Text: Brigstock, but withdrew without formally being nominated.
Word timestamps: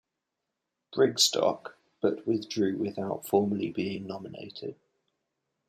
Brigstock, 0.95 1.75
but 2.01 2.25
withdrew 2.25 2.75
without 2.75 3.27
formally 3.27 3.69
being 3.69 4.07
nominated. 4.07 4.75